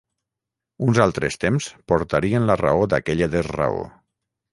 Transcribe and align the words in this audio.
Uns 0.85 0.99
altres 1.03 1.35
temps 1.43 1.67
portarien 1.93 2.47
la 2.51 2.55
raó 2.63 2.87
d'aquella 2.95 3.29
desraó. 3.35 3.85